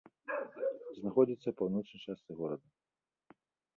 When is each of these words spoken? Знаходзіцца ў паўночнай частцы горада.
Знаходзіцца 0.99 1.43
ў 1.49 1.53
паўночнай 1.61 2.01
частцы 2.09 2.31
горада. 2.43 2.67